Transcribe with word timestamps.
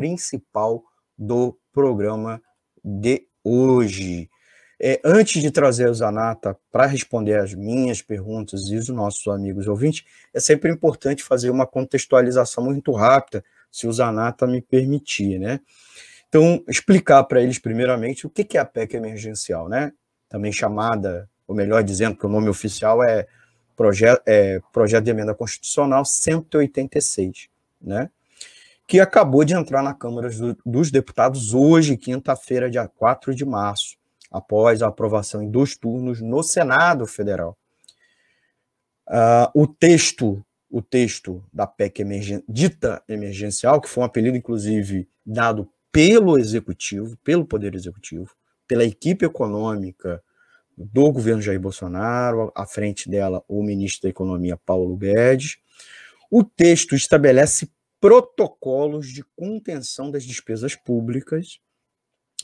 principal 0.00 0.82
do 1.18 1.58
programa 1.74 2.40
de 2.82 3.26
hoje. 3.44 4.30
É, 4.82 4.98
antes 5.04 5.42
de 5.42 5.50
trazer 5.50 5.90
o 5.90 5.94
Zanata 5.94 6.56
para 6.72 6.86
responder 6.86 7.34
as 7.34 7.52
minhas 7.52 8.00
perguntas 8.00 8.62
e 8.70 8.76
os 8.76 8.88
nossos 8.88 9.28
amigos 9.28 9.68
ouvintes, 9.68 10.06
é 10.32 10.40
sempre 10.40 10.72
importante 10.72 11.22
fazer 11.22 11.50
uma 11.50 11.66
contextualização 11.66 12.64
muito 12.64 12.92
rápida, 12.92 13.44
se 13.70 13.86
o 13.86 13.92
Zanata 13.92 14.46
me 14.46 14.62
permitir, 14.62 15.38
né? 15.38 15.60
Então, 16.30 16.64
explicar 16.66 17.22
para 17.24 17.42
eles, 17.42 17.58
primeiramente, 17.58 18.26
o 18.26 18.30
que 18.30 18.56
é 18.56 18.60
a 18.60 18.64
PEC 18.64 18.94
emergencial, 18.94 19.68
né? 19.68 19.92
Também 20.30 20.50
chamada, 20.50 21.28
ou 21.46 21.54
melhor 21.54 21.84
dizendo, 21.84 22.16
que 22.16 22.24
o 22.24 22.28
nome 22.30 22.48
oficial 22.48 23.02
é 23.02 23.26
Projeto, 23.76 24.22
é, 24.26 24.60
projeto 24.72 25.04
de 25.04 25.10
Emenda 25.10 25.34
Constitucional 25.34 26.04
186, 26.04 27.48
né? 27.80 28.10
Que 28.90 28.98
acabou 28.98 29.44
de 29.44 29.54
entrar 29.54 29.84
na 29.84 29.94
Câmara 29.94 30.28
dos 30.66 30.90
Deputados 30.90 31.54
hoje, 31.54 31.96
quinta-feira, 31.96 32.68
dia 32.68 32.88
4 32.88 33.32
de 33.32 33.44
março 33.44 33.96
após 34.28 34.82
a 34.82 34.88
aprovação 34.88 35.40
em 35.40 35.48
dois 35.48 35.76
turnos 35.76 36.20
no 36.20 36.42
Senado 36.42 37.06
Federal. 37.06 37.56
Uh, 39.06 39.46
o 39.54 39.68
texto, 39.68 40.44
o 40.68 40.82
texto 40.82 41.40
da 41.52 41.68
PEC 41.68 42.00
emergen 42.00 42.42
dita 42.48 43.00
emergencial, 43.08 43.80
que 43.80 43.88
foi 43.88 44.02
um 44.02 44.06
apelido 44.06 44.36
inclusive 44.36 45.08
dado 45.24 45.70
pelo 45.92 46.36
executivo, 46.36 47.16
pelo 47.22 47.46
poder 47.46 47.76
executivo, 47.76 48.34
pela 48.66 48.84
equipe 48.84 49.24
econômica 49.24 50.20
do 50.76 51.12
governo 51.12 51.40
Jair 51.40 51.60
Bolsonaro, 51.60 52.50
à 52.56 52.66
frente 52.66 53.08
dela 53.08 53.40
o 53.46 53.62
ministro 53.62 54.02
da 54.02 54.08
Economia 54.08 54.56
Paulo 54.56 54.96
Guedes. 54.96 55.58
O 56.28 56.42
texto 56.42 56.96
estabelece 56.96 57.70
protocolos 58.00 59.08
de 59.08 59.22
contenção 59.36 60.10
das 60.10 60.24
despesas 60.24 60.74
públicas 60.74 61.60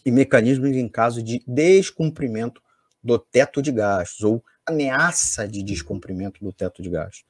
e 0.05 0.11
mecanismos 0.11 0.71
em 0.77 0.89
caso 0.89 1.23
de 1.23 1.43
descumprimento 1.47 2.61
do 3.03 3.19
teto 3.19 3.63
de 3.63 3.73
gastos 3.73 4.21
ou 4.23 4.45
ameaça 4.67 5.49
de 5.49 5.63
descumprimento 5.63 6.45
do 6.45 6.53
teto 6.53 6.83
de 6.83 6.91
gastos, 6.91 7.25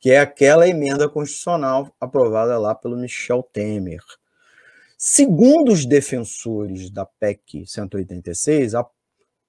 que 0.00 0.10
é 0.10 0.18
aquela 0.18 0.66
emenda 0.66 1.08
constitucional 1.08 1.94
aprovada 2.00 2.58
lá 2.58 2.74
pelo 2.74 2.96
Michel 2.96 3.42
Temer. 3.42 4.02
Segundo 4.96 5.70
os 5.70 5.86
defensores 5.86 6.90
da 6.90 7.06
PEC 7.06 7.64
186, 7.66 8.72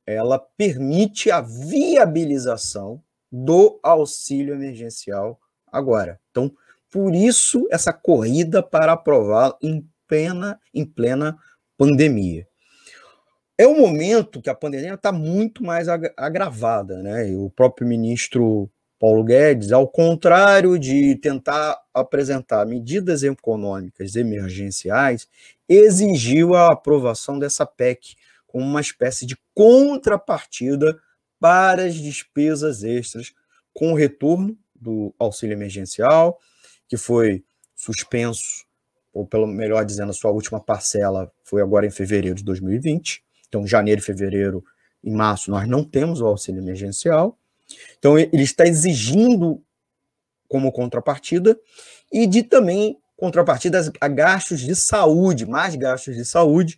ela 0.05 0.38
permite 0.38 1.31
a 1.31 1.41
viabilização 1.41 3.02
do 3.31 3.80
auxílio 3.81 4.53
emergencial 4.53 5.39
agora. 5.71 6.19
Então, 6.30 6.52
por 6.92 7.14
isso 7.14 7.68
essa 7.72 7.94
corrida 7.94 8.64
para 8.64 8.94
aprovar 8.94 9.56
em 9.62 9.88
plena, 10.08 10.59
em 10.73 10.86
plena 10.86 11.38
pandemia 11.78 12.50
é 13.59 13.68
um 13.68 13.78
momento 13.78 14.42
que 14.42 14.50
a 14.50 14.56
pandemia 14.56 14.94
está 14.94 15.12
muito 15.12 15.66
mais 15.66 15.90
agravada, 15.90 17.04
né? 17.04 17.26
O 17.36 17.50
próprio 17.50 17.86
ministro 17.86 18.72
Paulo 18.98 19.22
Guedes, 19.22 19.73
ao 19.73 19.86
contrário 19.86 20.80
de 20.80 21.17
tentar 21.17 21.78
apresentar 21.94 22.66
medidas 22.66 23.22
econômicas 23.22 24.16
emergenciais, 24.16 25.28
exigiu 25.67 26.56
a 26.56 26.72
aprovação 26.72 27.38
dessa 27.38 27.66
PEC 27.66 28.16
como 28.48 28.64
uma 28.64 28.80
espécie 28.80 29.26
de 29.26 29.38
contrapartida 29.54 30.98
para 31.38 31.84
as 31.84 31.95
despesas 31.95 32.82
extras 32.82 33.34
com 33.73 33.92
o 33.92 33.95
retorno 33.95 34.58
do 34.73 35.14
auxílio 35.20 35.54
emergencial, 35.54 36.40
que 36.90 36.98
foi 36.98 37.45
suspenso, 37.76 38.66
ou 39.14 39.26
pelo 39.26 39.48
melhor 39.48 39.86
dizendo, 39.86 40.09
a 40.09 40.14
sua 40.14 40.32
última 40.32 40.59
parcela 40.59 41.32
foi 41.45 41.62
agora 41.62 41.86
em 41.86 41.92
fevereiro 41.92 42.36
de 42.36 42.44
2020 42.44 43.23
então, 43.50 43.66
janeiro, 43.66 44.02
fevereiro 44.02 44.64
e 45.04 45.10
março, 45.10 45.52
nós 45.52 45.67
não 45.67 45.84
temos 45.84 46.22
o 46.22 46.28
auxílio 46.28 46.62
emergencial. 46.62 47.38
Então, 47.98 48.17
ele 48.17 48.44
está 48.44 48.66
exigindo 48.66 49.61
como 50.48 50.72
contrapartida 50.72 51.60
e 52.11 52.26
de 52.26 52.44
também 52.44 52.98
contrapartidas 53.17 53.92
a 53.99 54.08
gastos 54.08 54.61
de 54.61 54.76
saúde, 54.76 55.45
mais 55.45 55.76
gastos 55.76 56.16
de 56.16 56.23
saúde 56.23 56.78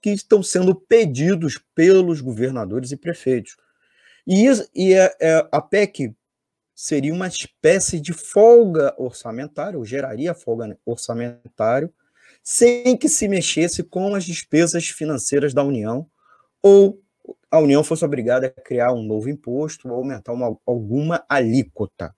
que 0.00 0.10
estão 0.10 0.42
sendo 0.42 0.74
pedidos 0.74 1.58
pelos 1.74 2.20
governadores 2.20 2.92
e 2.92 2.96
prefeitos. 2.96 3.56
E, 4.26 4.46
e 4.74 4.96
a, 4.96 5.16
é, 5.20 5.48
a 5.50 5.60
PEC 5.60 6.14
seria 6.80 7.12
uma 7.12 7.26
espécie 7.26 7.98
de 7.98 8.12
folga 8.12 8.94
orçamentária, 8.96 9.76
ou 9.76 9.84
geraria 9.84 10.32
folga 10.32 10.78
orçamentária, 10.86 11.92
sem 12.40 12.96
que 12.96 13.08
se 13.08 13.26
mexesse 13.26 13.82
com 13.82 14.14
as 14.14 14.24
despesas 14.24 14.86
financeiras 14.86 15.52
da 15.52 15.64
União 15.64 16.08
ou 16.62 17.02
a 17.50 17.58
União 17.58 17.82
fosse 17.82 18.04
obrigada 18.04 18.46
a 18.46 18.60
criar 18.60 18.92
um 18.92 19.02
novo 19.02 19.28
imposto 19.28 19.88
ou 19.88 19.96
aumentar 19.96 20.32
uma, 20.32 20.56
alguma 20.64 21.24
alíquota. 21.28 22.14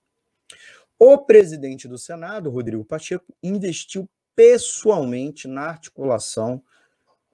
O 0.98 1.16
presidente 1.16 1.88
do 1.88 1.96
Senado, 1.96 2.50
Rodrigo 2.50 2.84
Pacheco, 2.84 3.34
investiu 3.42 4.06
pessoalmente 4.36 5.48
na 5.48 5.62
articulação 5.62 6.62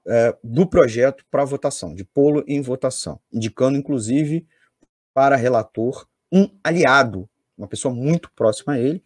é, 0.06 0.36
do 0.44 0.64
projeto 0.64 1.26
para 1.28 1.44
votação, 1.44 1.92
de 1.92 2.04
pô-lo 2.04 2.44
em 2.46 2.62
votação, 2.62 3.18
indicando, 3.32 3.76
inclusive, 3.76 4.46
para 5.12 5.34
relator 5.34 6.06
um 6.32 6.48
aliado, 6.62 7.28
uma 7.56 7.68
pessoa 7.68 7.94
muito 7.94 8.30
próxima 8.32 8.74
a 8.74 8.78
ele, 8.78 9.02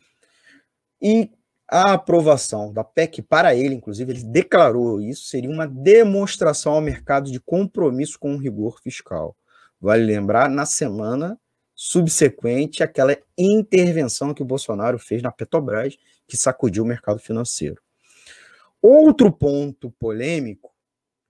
e 1.00 1.30
a 1.68 1.92
aprovação 1.92 2.72
da 2.72 2.82
PEC 2.82 3.22
para 3.22 3.54
ele, 3.54 3.74
inclusive, 3.74 4.12
ele 4.12 4.24
declarou 4.24 5.00
isso, 5.00 5.26
seria 5.26 5.50
uma 5.50 5.68
demonstração 5.68 6.72
ao 6.72 6.80
mercado 6.80 7.30
de 7.30 7.38
compromisso 7.38 8.18
com 8.18 8.34
o 8.34 8.38
rigor 8.38 8.80
fiscal. 8.80 9.36
Vale 9.80 10.04
lembrar, 10.04 10.50
na 10.50 10.66
semana 10.66 11.38
subsequente 11.74 12.82
àquela 12.82 13.16
intervenção 13.38 14.34
que 14.34 14.42
o 14.42 14.44
Bolsonaro 14.44 14.98
fez 14.98 15.22
na 15.22 15.30
Petrobras, 15.30 15.96
que 16.26 16.36
sacudiu 16.36 16.82
o 16.82 16.86
mercado 16.86 17.18
financeiro. 17.20 17.80
Outro 18.82 19.32
ponto 19.32 19.90
polêmico 19.92 20.70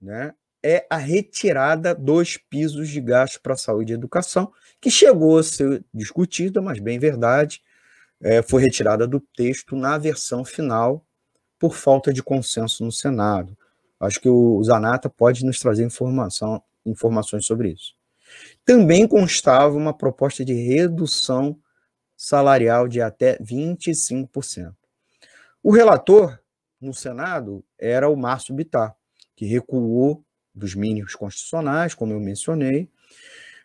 né, 0.01 0.33
é 0.63 0.85
a 0.89 0.97
retirada 0.97 1.95
dos 1.95 2.37
pisos 2.37 2.89
de 2.89 3.01
gasto 3.01 3.41
para 3.41 3.55
saúde 3.55 3.91
e 3.91 3.95
educação, 3.95 4.51
que 4.79 4.91
chegou 4.91 5.37
a 5.39 5.43
ser 5.43 5.83
discutida, 5.93 6.61
mas 6.61 6.79
bem 6.79 6.99
verdade, 6.99 7.61
é, 8.21 8.41
foi 8.41 8.61
retirada 8.61 9.07
do 9.07 9.19
texto 9.19 9.75
na 9.75 9.97
versão 9.97 10.45
final 10.45 11.05
por 11.57 11.75
falta 11.75 12.13
de 12.13 12.21
consenso 12.21 12.83
no 12.83 12.91
Senado. 12.91 13.57
Acho 13.99 14.19
que 14.19 14.29
o 14.29 14.63
Zanata 14.63 15.09
pode 15.09 15.45
nos 15.45 15.59
trazer 15.59 15.83
informação, 15.83 16.61
informações 16.85 17.45
sobre 17.45 17.69
isso. 17.69 17.93
Também 18.65 19.07
constava 19.07 19.75
uma 19.75 19.95
proposta 19.95 20.43
de 20.45 20.53
redução 20.53 21.59
salarial 22.15 22.87
de 22.87 23.01
até 23.01 23.37
25%. 23.39 24.73
O 25.63 25.71
relator 25.71 26.39
no 26.79 26.93
Senado 26.93 27.63
era 27.77 28.09
o 28.09 28.15
Márcio 28.15 28.55
Bittar, 28.55 28.95
que 29.35 29.45
recuou 29.45 30.23
dos 30.53 30.75
mínimos 30.75 31.15
constitucionais, 31.15 31.93
como 31.93 32.13
eu 32.13 32.19
mencionei, 32.19 32.89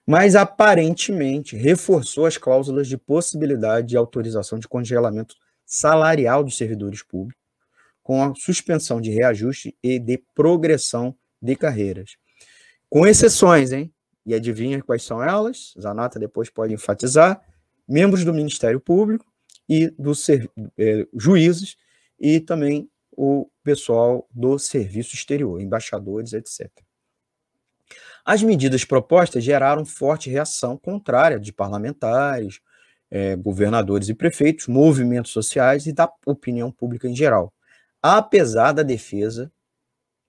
mas 0.06 0.36
aparentemente 0.36 1.56
reforçou 1.56 2.26
as 2.26 2.36
cláusulas 2.36 2.86
de 2.86 2.96
possibilidade 2.96 3.88
de 3.88 3.96
autorização 3.96 4.58
de 4.58 4.68
congelamento 4.68 5.34
salarial 5.64 6.44
dos 6.44 6.56
servidores 6.56 7.02
públicos, 7.02 7.42
com 8.02 8.22
a 8.22 8.32
suspensão 8.36 9.00
de 9.00 9.10
reajuste 9.10 9.76
e 9.82 9.98
de 9.98 10.22
progressão 10.32 11.16
de 11.42 11.56
carreiras. 11.56 12.16
Com 12.88 13.04
exceções, 13.04 13.72
hein? 13.72 13.92
E 14.24 14.32
adivinha 14.32 14.82
quais 14.82 15.02
são 15.02 15.22
elas? 15.22 15.74
Zanata 15.80 16.18
depois 16.18 16.48
pode 16.48 16.72
enfatizar: 16.72 17.40
membros 17.88 18.24
do 18.24 18.32
Ministério 18.32 18.80
Público 18.80 19.26
e 19.68 19.90
dos 19.98 20.28
eh, 20.28 21.06
juízes 21.16 21.76
e 22.18 22.38
também 22.38 22.88
o 23.16 23.48
pessoal 23.64 24.28
do 24.30 24.58
serviço 24.58 25.14
exterior, 25.14 25.60
embaixadores, 25.60 26.32
etc. 26.32 26.70
As 28.24 28.42
medidas 28.42 28.84
propostas 28.84 29.42
geraram 29.42 29.84
forte 29.84 30.28
reação 30.28 30.76
contrária 30.76 31.38
de 31.38 31.52
parlamentares, 31.52 32.60
é, 33.10 33.36
governadores 33.36 34.08
e 34.08 34.14
prefeitos, 34.14 34.66
movimentos 34.66 35.30
sociais 35.30 35.86
e 35.86 35.92
da 35.92 36.12
opinião 36.26 36.70
pública 36.72 37.08
em 37.08 37.14
geral, 37.14 37.54
apesar 38.02 38.72
da 38.72 38.82
defesa 38.82 39.50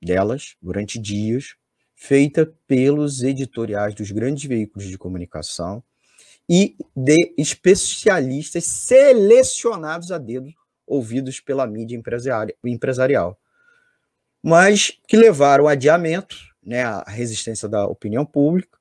delas, 0.01 0.55
durante 0.61 0.99
dias, 0.99 1.55
feita 1.95 2.53
pelos 2.67 3.23
editoriais 3.23 3.95
dos 3.95 4.11
grandes 4.11 4.43
veículos 4.43 4.87
de 4.87 4.97
comunicação 4.97 5.83
e 6.47 6.77
de 6.95 7.33
especialistas 7.37 8.63
selecionados 8.65 10.11
a 10.11 10.19
dedo, 10.19 10.53
ouvidos 10.87 11.39
pela 11.39 11.67
mídia 11.67 12.01
empresarial, 12.63 13.37
mas 14.41 14.97
que 15.07 15.17
levaram 15.17 15.65
ao 15.65 15.69
adiamento 15.69 16.37
né, 16.63 16.83
a 16.83 17.03
resistência 17.07 17.67
da 17.67 17.85
opinião 17.85 18.25
pública, 18.25 18.77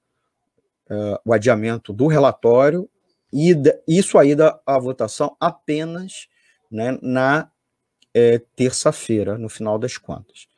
uh, 0.91 1.19
o 1.25 1.33
adiamento 1.33 1.93
do 1.93 2.07
relatório 2.07 2.89
e 3.33 3.55
isso 3.87 4.19
aí 4.19 4.35
da 4.35 4.59
a 4.65 4.79
votação 4.79 5.37
apenas 5.41 6.29
né, 6.71 6.99
na 7.03 7.51
é, 8.15 8.41
terça-feira, 8.55 9.37
no 9.37 9.49
final 9.49 9.79
das 9.79 9.99
contas. 9.99 10.49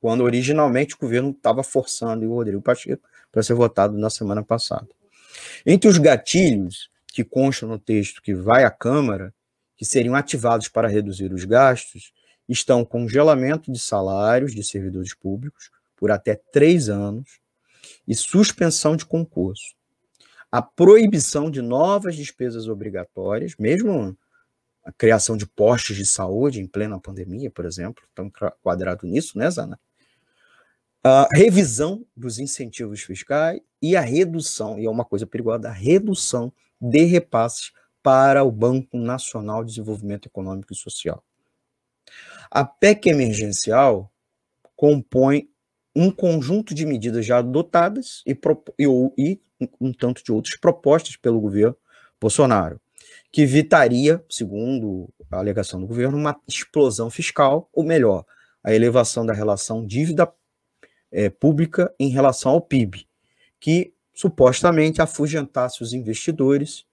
quando 0.00 0.22
originalmente 0.22 0.94
o 0.94 0.98
governo 0.98 1.30
estava 1.30 1.64
forçando 1.64 2.24
o 2.24 2.34
Rodrigo 2.34 2.62
Pacheco 2.62 3.02
para 3.32 3.42
ser 3.42 3.54
votado 3.54 3.98
na 3.98 4.08
semana 4.08 4.44
passada. 4.44 4.88
Entre 5.64 5.88
os 5.88 5.98
gatilhos 5.98 6.88
que 7.08 7.24
constam 7.24 7.68
no 7.68 7.78
texto 7.78 8.22
que 8.22 8.32
vai 8.32 8.62
à 8.64 8.70
Câmara, 8.70 9.34
que 9.76 9.84
seriam 9.84 10.14
ativados 10.14 10.68
para 10.68 10.88
reduzir 10.88 11.32
os 11.32 11.44
gastos, 11.44 12.12
estão 12.48 12.84
congelamento 12.84 13.70
de 13.70 13.78
salários 13.78 14.54
de 14.54 14.62
servidores 14.62 15.14
públicos 15.14 15.70
por 15.96 16.10
até 16.10 16.34
três 16.52 16.88
anos 16.88 17.40
e 18.06 18.14
suspensão 18.14 18.96
de 18.96 19.04
concurso. 19.04 19.74
A 20.50 20.62
proibição 20.62 21.50
de 21.50 21.60
novas 21.60 22.16
despesas 22.16 22.68
obrigatórias, 22.68 23.54
mesmo 23.58 24.16
a 24.84 24.92
criação 24.92 25.36
de 25.36 25.46
postos 25.46 25.96
de 25.96 26.06
saúde 26.06 26.60
em 26.60 26.66
plena 26.66 27.00
pandemia, 27.00 27.50
por 27.50 27.64
exemplo, 27.64 28.04
estão 28.08 28.30
quadrado 28.62 29.06
nisso, 29.06 29.36
né, 29.36 29.50
Zana? 29.50 29.78
A 31.02 31.28
revisão 31.32 32.04
dos 32.16 32.38
incentivos 32.38 33.02
fiscais 33.02 33.60
e 33.82 33.96
a 33.96 34.00
redução, 34.00 34.78
e 34.78 34.86
é 34.86 34.90
uma 34.90 35.04
coisa 35.04 35.26
perigosa, 35.26 35.68
a 35.68 35.72
redução 35.72 36.52
de 36.80 37.04
repasses 37.04 37.72
para 38.06 38.44
o 38.44 38.52
Banco 38.52 38.96
Nacional 38.96 39.64
de 39.64 39.70
Desenvolvimento 39.70 40.26
Econômico 40.26 40.72
e 40.72 40.76
Social. 40.76 41.24
A 42.48 42.64
PEC 42.64 43.08
emergencial 43.08 44.12
compõe 44.76 45.50
um 45.92 46.08
conjunto 46.12 46.72
de 46.72 46.86
medidas 46.86 47.26
já 47.26 47.38
adotadas 47.38 48.22
e, 48.24 48.38
e, 48.78 48.86
e 49.18 49.40
um 49.80 49.92
tanto 49.92 50.22
de 50.22 50.30
outras 50.30 50.56
propostas 50.56 51.16
pelo 51.16 51.40
governo 51.40 51.76
Bolsonaro, 52.20 52.80
que 53.32 53.42
evitaria, 53.42 54.24
segundo 54.30 55.12
a 55.28 55.38
alegação 55.38 55.80
do 55.80 55.86
governo, 55.88 56.16
uma 56.16 56.40
explosão 56.46 57.10
fiscal, 57.10 57.68
ou 57.72 57.82
melhor, 57.82 58.24
a 58.62 58.72
elevação 58.72 59.26
da 59.26 59.32
relação 59.32 59.84
dívida 59.84 60.32
é, 61.10 61.28
pública 61.28 61.92
em 61.98 62.10
relação 62.10 62.52
ao 62.52 62.60
PIB, 62.60 63.04
que 63.58 63.92
supostamente 64.14 65.02
afugentasse 65.02 65.82
os 65.82 65.92
investidores 65.92 66.86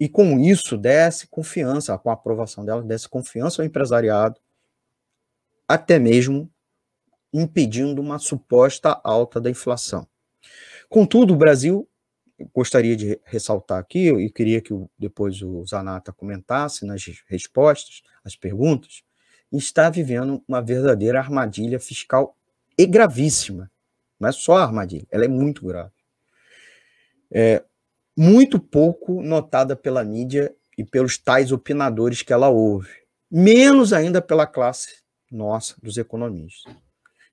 e 0.00 0.08
com 0.08 0.40
isso 0.40 0.78
desse 0.78 1.26
confiança, 1.26 1.96
com 1.98 2.08
a 2.08 2.14
aprovação 2.14 2.64
dela, 2.64 2.82
desse 2.82 3.06
confiança 3.06 3.60
ao 3.60 3.66
empresariado, 3.66 4.40
até 5.68 5.98
mesmo 5.98 6.50
impedindo 7.32 8.00
uma 8.00 8.18
suposta 8.18 8.98
alta 9.04 9.38
da 9.38 9.50
inflação. 9.50 10.08
Contudo, 10.88 11.34
o 11.34 11.36
Brasil, 11.36 11.86
gostaria 12.54 12.96
de 12.96 13.20
ressaltar 13.24 13.78
aqui, 13.78 14.08
e 14.08 14.30
queria 14.30 14.62
que 14.62 14.72
depois 14.98 15.42
o 15.42 15.64
Zanata 15.66 16.12
comentasse 16.12 16.86
nas 16.86 17.04
respostas, 17.28 18.02
as 18.24 18.34
perguntas, 18.34 19.02
está 19.52 19.90
vivendo 19.90 20.42
uma 20.48 20.62
verdadeira 20.62 21.18
armadilha 21.18 21.78
fiscal 21.78 22.34
e 22.76 22.86
gravíssima. 22.86 23.70
Não 24.18 24.30
é 24.30 24.32
só 24.32 24.56
armadilha, 24.56 25.06
ela 25.10 25.26
é 25.26 25.28
muito 25.28 25.66
grave. 25.66 25.92
É 27.30 27.62
muito 28.20 28.60
pouco 28.60 29.22
notada 29.22 29.74
pela 29.74 30.04
mídia 30.04 30.54
e 30.76 30.84
pelos 30.84 31.16
tais 31.16 31.52
opinadores 31.52 32.20
que 32.20 32.34
ela 32.34 32.50
ouve, 32.50 32.90
menos 33.30 33.94
ainda 33.94 34.20
pela 34.20 34.46
classe 34.46 35.00
nossa, 35.30 35.74
dos 35.82 35.96
economistas 35.96 36.70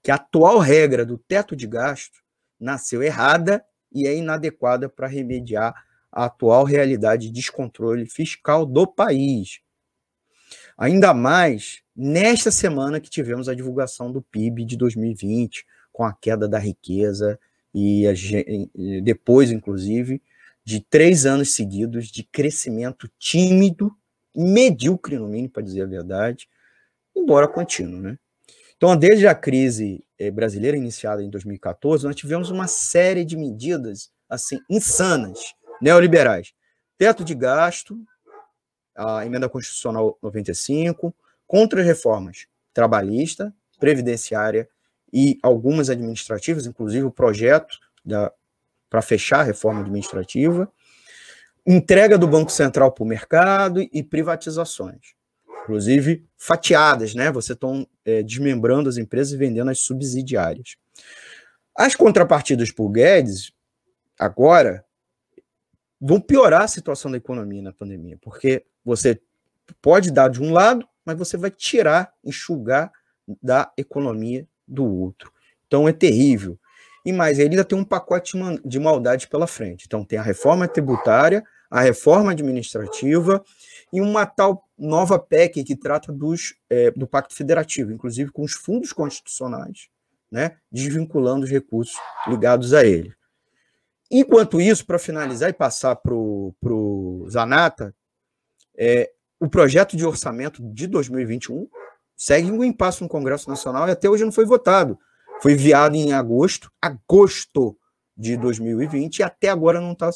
que 0.08 0.12
a 0.12 0.16
atual 0.16 0.60
regra 0.60 1.06
do 1.06 1.18
teto 1.18 1.54
de 1.54 1.68
gasto 1.68 2.24
nasceu 2.58 3.04
errada 3.04 3.62
e 3.92 4.08
é 4.08 4.16
inadequada 4.16 4.88
para 4.88 5.06
remediar 5.06 5.76
a 6.10 6.24
atual 6.24 6.64
realidade 6.64 7.28
de 7.28 7.34
descontrole 7.34 8.06
fiscal 8.06 8.66
do 8.66 8.88
país. 8.88 9.60
Ainda 10.78 11.14
mais 11.14 11.82
nesta 11.94 12.52
semana 12.52 13.02
que 13.02 13.10
tivemos 13.10 13.50
a 13.50 13.54
divulgação 13.54 14.10
do 14.10 14.22
PIB 14.22 14.64
de 14.64 14.78
2020, 14.78 15.66
com 15.92 16.06
a 16.06 16.14
queda 16.14 16.48
da 16.48 16.58
riqueza 16.58 17.38
e, 17.74 18.08
a, 18.08 18.14
e 18.14 19.02
depois, 19.02 19.52
inclusive, 19.52 20.22
de 20.68 20.82
três 20.82 21.26
anos 21.26 21.54
seguidos 21.54 22.08
de 22.10 22.24
crescimento 22.24 23.10
tímido, 23.18 23.90
medíocre 24.36 25.18
no 25.18 25.26
mínimo, 25.26 25.50
para 25.50 25.64
dizer 25.64 25.84
a 25.84 25.86
verdade, 25.86 26.46
embora 27.16 27.48
contínuo, 27.48 28.02
né? 28.02 28.20
Então, 28.76 28.94
desde 28.98 29.26
a 29.26 29.34
crise 29.34 30.04
eh, 30.20 30.30
brasileira 30.30 30.76
iniciada 30.76 31.24
em 31.24 31.30
2014, 31.30 32.06
nós 32.06 32.18
tivemos 32.18 32.50
uma 32.50 32.68
série 32.68 33.24
de 33.24 33.38
medidas 33.38 34.12
assim 34.28 34.60
insanas, 34.70 35.56
neoliberais. 35.82 36.52
Teto 36.98 37.24
de 37.24 37.34
gasto, 37.34 37.98
a 38.94 39.26
emenda 39.26 39.48
constitucional 39.48 40.20
95, 40.22 41.16
contra-reformas 41.48 42.46
trabalhista, 42.74 43.56
previdenciária 43.80 44.68
e 45.14 45.40
algumas 45.42 45.90
administrativas, 45.90 46.66
inclusive 46.66 47.06
o 47.06 47.12
projeto 47.12 47.80
para 48.90 49.02
fechar 49.02 49.40
a 49.40 49.44
reforma 49.44 49.82
administrativa, 49.82 50.72
entrega 51.66 52.18
do 52.18 52.28
Banco 52.28 52.52
Central 52.52 52.92
para 52.92 53.04
o 53.04 53.08
mercado 53.08 53.82
e 53.82 54.04
privatizações 54.04 55.18
inclusive 55.68 56.26
fatiadas, 56.38 57.14
né? 57.14 57.30
Você 57.30 57.52
estão 57.52 57.86
é, 58.06 58.24
desmembrando 58.24 58.88
as 58.88 58.96
empresas 58.96 59.34
e 59.34 59.38
vendendo 59.38 59.70
as 59.70 59.80
subsidiárias. 59.80 60.78
As 61.76 61.94
contrapartidas 61.94 62.72
por 62.72 62.90
Guedes, 62.90 63.52
agora, 64.18 64.86
vão 66.00 66.22
piorar 66.22 66.62
a 66.62 66.68
situação 66.70 67.12
da 67.12 67.18
economia 67.18 67.62
na 67.62 67.74
pandemia, 67.74 68.18
porque 68.22 68.66
você 68.84 69.20
pode 69.82 70.10
dar 70.10 70.30
de 70.30 70.42
um 70.42 70.54
lado, 70.54 70.88
mas 71.04 71.18
você 71.18 71.36
vai 71.36 71.52
tirar, 71.52 72.14
enxugar 72.24 72.90
da 73.44 73.70
economia 73.76 74.48
do 74.66 74.86
outro. 74.86 75.34
Então 75.68 75.88
é 75.88 75.92
terrível. 75.92 76.58
E 77.08 77.14
mais, 77.14 77.40
ele 77.40 77.52
ainda 77.52 77.64
tem 77.64 77.78
um 77.78 77.86
pacote 77.86 78.34
de 78.66 78.78
maldade 78.78 79.30
pela 79.30 79.48
frente. 79.48 79.86
Então 79.88 80.04
tem 80.04 80.20
a 80.20 80.22
reforma 80.22 80.68
tributária, 80.68 81.42
a 81.72 81.80
reforma 81.80 82.32
administrativa 82.32 83.42
e 83.94 84.02
uma 84.02 84.26
tal 84.26 84.68
nova 84.78 85.18
PEC 85.18 85.64
que 85.64 85.74
trata 85.74 86.12
dos, 86.12 86.56
é, 86.70 86.92
do 86.92 87.08
Pacto 87.08 87.34
Federativo, 87.34 87.94
inclusive 87.94 88.30
com 88.30 88.44
os 88.44 88.52
fundos 88.52 88.92
constitucionais, 88.92 89.88
né, 90.30 90.58
desvinculando 90.70 91.46
os 91.46 91.50
recursos 91.50 91.96
ligados 92.28 92.74
a 92.74 92.84
ele. 92.84 93.16
Enquanto 94.12 94.60
isso, 94.60 94.86
para 94.86 95.00
finalizar 95.00 95.50
e 95.50 95.54
passar 95.54 95.96
para 95.96 96.14
o 96.14 97.26
Zanata, 97.30 97.96
é, 98.78 99.10
o 99.40 99.48
projeto 99.48 99.96
de 99.96 100.06
orçamento 100.06 100.62
de 100.62 100.86
2021 100.88 101.70
segue 102.18 102.52
um 102.52 102.66
impasse 102.66 103.02
no 103.02 103.08
Congresso 103.08 103.50
Nacional 103.50 103.88
e 103.88 103.92
até 103.92 104.10
hoje 104.10 104.26
não 104.26 104.32
foi 104.34 104.44
votado. 104.44 105.00
Foi 105.42 105.54
enviado 105.54 105.96
em 105.96 106.14
agosto, 106.14 106.72
agosto 106.82 107.78
de 108.16 108.36
2020, 108.38 109.20
e 109.20 109.24
até 109.24 109.50
agora 109.50 109.80
não, 109.80 109.94
tá, 109.94 110.10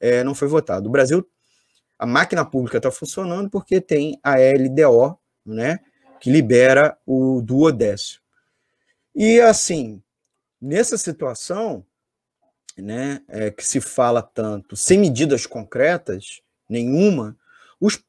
é, 0.00 0.24
não 0.24 0.34
foi 0.34 0.48
votado. 0.48 0.88
O 0.88 0.92
Brasil 0.92 1.26
a 1.98 2.06
máquina 2.06 2.44
pública 2.44 2.76
está 2.76 2.90
funcionando 2.90 3.50
porque 3.50 3.80
tem 3.80 4.18
a 4.22 4.36
LDO, 4.36 5.18
né, 5.44 5.80
que 6.20 6.30
libera 6.30 6.96
o 7.04 7.42
duodécimo. 7.42 8.22
E 9.14 9.40
assim, 9.40 10.00
nessa 10.60 10.96
situação, 10.96 11.84
né, 12.76 13.20
é, 13.26 13.50
que 13.50 13.66
se 13.66 13.80
fala 13.80 14.22
tanto, 14.22 14.76
sem 14.76 14.98
medidas 14.98 15.44
concretas 15.44 16.40
nenhuma, 16.68 17.36
os, 17.80 18.00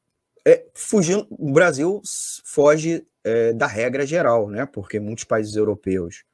é, 0.46 0.64
fugindo, 0.72 1.26
o 1.30 1.50
Brasil 1.52 2.00
foge 2.44 3.04
é, 3.24 3.52
da 3.52 3.66
regra 3.66 4.06
geral, 4.06 4.48
né, 4.48 4.66
porque 4.66 5.00
muitos 5.00 5.24
países 5.24 5.56
europeus 5.56 6.24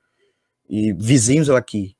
e 0.69 0.93
vizinhos 0.93 1.49
aqui 1.51 1.97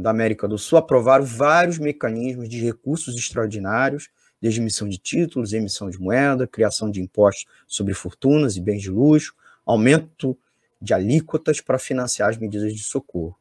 da 0.00 0.10
América 0.10 0.48
do 0.48 0.56
Sul 0.56 0.78
aprovaram 0.78 1.24
vários 1.24 1.78
mecanismos 1.78 2.48
de 2.48 2.58
recursos 2.58 3.14
extraordinários 3.16 4.08
desde 4.40 4.60
emissão 4.60 4.88
de 4.88 4.98
títulos, 4.98 5.52
emissão 5.52 5.88
de 5.88 5.98
moeda, 5.98 6.46
criação 6.46 6.90
de 6.90 7.00
impostos 7.00 7.46
sobre 7.66 7.94
fortunas 7.94 8.56
e 8.56 8.60
bens 8.60 8.82
de 8.82 8.90
luxo, 8.90 9.34
aumento 9.64 10.36
de 10.80 10.92
alíquotas 10.92 11.60
para 11.60 11.78
financiar 11.78 12.28
as 12.28 12.36
medidas 12.36 12.74
de 12.74 12.82
socorro. 12.82 13.36